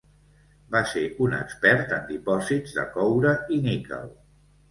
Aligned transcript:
Va 0.75 0.79
ser 0.91 1.03
un 1.25 1.33
expert 1.39 1.93
en 1.97 2.07
dipòsits 2.09 2.73
de 2.79 2.87
coure 2.97 3.35
i 3.59 3.59
níquel. 3.67 4.09